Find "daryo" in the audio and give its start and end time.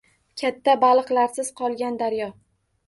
2.05-2.35